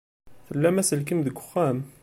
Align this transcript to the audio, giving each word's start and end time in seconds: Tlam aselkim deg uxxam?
Tlam 0.47 0.75
aselkim 0.81 1.19
deg 1.23 1.37
uxxam? 1.41 1.77